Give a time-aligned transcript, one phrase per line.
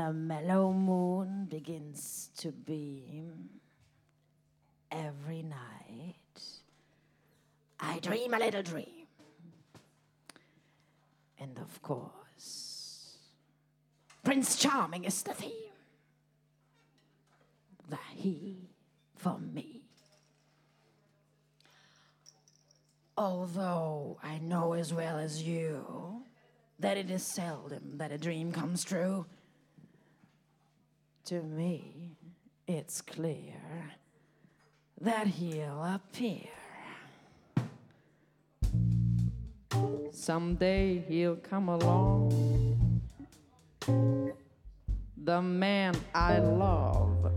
[0.00, 3.50] the mellow moon begins to beam
[4.90, 6.40] every night,
[7.78, 9.06] I dream a little dream.
[11.38, 13.18] And of course,
[14.24, 15.76] Prince Charming is the theme.
[17.90, 18.70] The he
[19.16, 19.82] for me.
[23.18, 26.24] Although I know as well as you
[26.78, 29.26] that it is seldom that a dream comes true,
[31.24, 32.16] to me
[32.66, 33.54] it's clear
[35.00, 36.48] that he'll appear.
[40.12, 43.00] Someday he'll come along,
[45.16, 47.32] the man I love,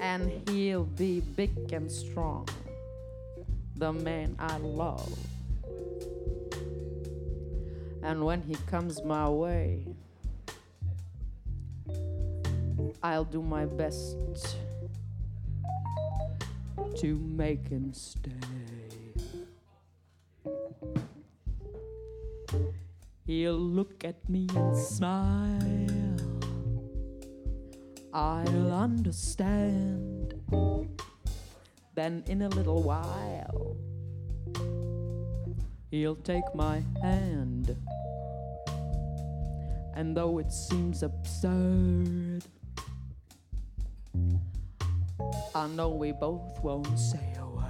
[0.00, 2.48] and he'll be big and strong,
[3.76, 5.18] the man I love.
[8.02, 9.95] And when he comes my way,
[13.02, 14.16] I'll do my best
[16.96, 18.30] to make him stay.
[23.26, 25.60] He'll look at me and smile.
[28.12, 30.34] I'll understand.
[31.94, 33.76] Then, in a little while,
[35.90, 37.76] he'll take my hand.
[39.94, 42.44] And though it seems absurd,
[45.54, 47.66] I know we both won't say a word.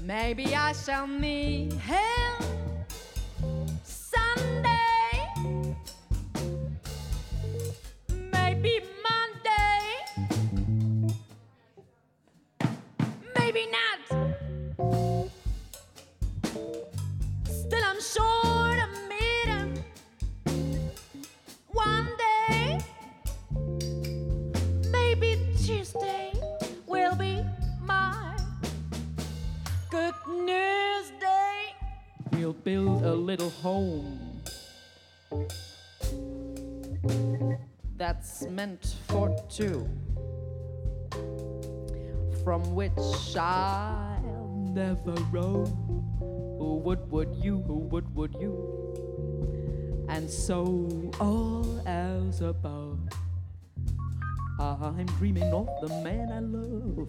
[0.00, 2.42] Maybe I shall meet him
[3.84, 5.28] Sunday.
[8.32, 9.80] Maybe Monday.
[13.38, 13.98] Maybe not.
[17.46, 18.31] Still, I'm sure
[33.22, 34.42] little home
[37.96, 39.88] that's meant for two,
[42.42, 42.90] from which
[43.36, 45.66] I'll never roam.
[46.58, 47.62] Who would, would you?
[47.62, 50.06] Who would, would you?
[50.08, 52.98] And so all else above,
[54.58, 57.08] I'm dreaming of the man I love.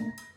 [0.00, 0.27] Yeah.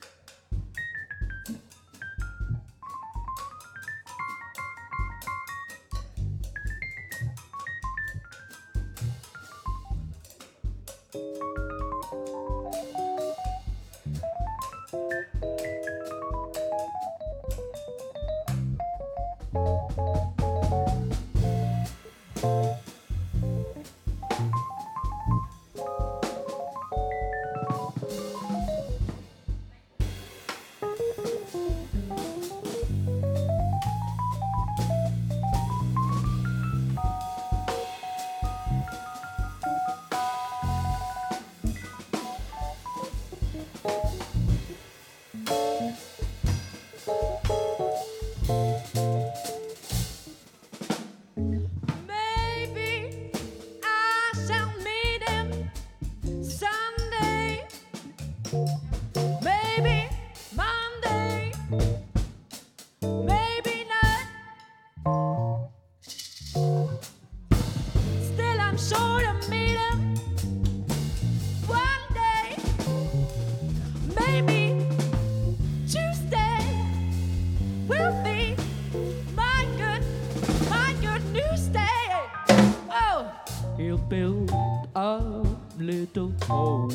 [86.49, 86.89] Oh,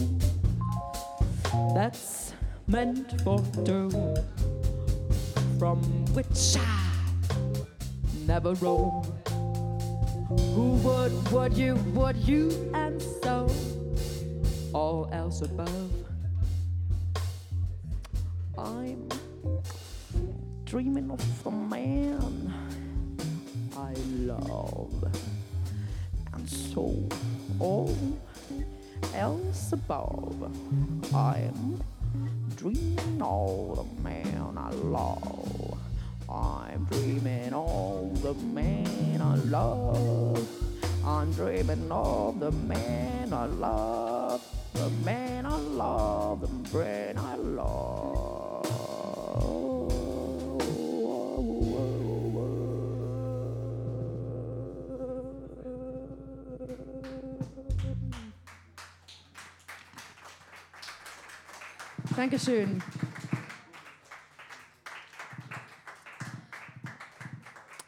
[1.74, 2.32] that's
[2.66, 3.90] meant for two,
[5.58, 5.82] from
[6.14, 6.88] which I
[8.26, 9.04] never roam.
[10.54, 13.50] Who would, would you, would you, and so
[14.72, 15.92] all else above.
[18.56, 19.08] I'm
[20.64, 22.54] dreaming of the man
[23.76, 25.04] I love,
[26.32, 26.94] and so
[27.58, 27.94] all
[29.16, 30.50] else above.
[31.14, 31.82] I'm
[32.56, 35.78] dreaming of the man I love.
[36.28, 40.48] I'm dreaming of the man I love.
[41.04, 44.42] I'm dreaming of the man I love.
[44.74, 48.66] The man I love, the man I love.
[62.16, 62.82] Dankeschön.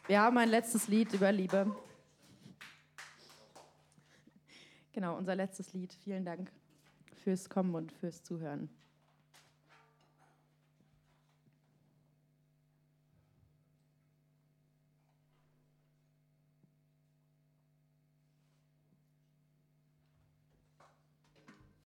[0.07, 1.75] Wir haben ein letztes Lied über Liebe.
[4.93, 5.95] Genau, unser letztes Lied.
[6.05, 6.53] Vielen Dank
[7.25, 8.69] fürs Kommen und fürs Zuhören.